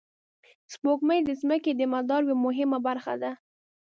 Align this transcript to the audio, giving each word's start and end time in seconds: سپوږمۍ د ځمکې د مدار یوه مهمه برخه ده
سپوږمۍ 0.73 1.19
د 1.25 1.29
ځمکې 1.41 1.71
د 1.75 1.81
مدار 1.93 2.21
یوه 2.25 2.35
مهمه 2.45 2.77
برخه 2.87 3.13
ده 3.21 3.31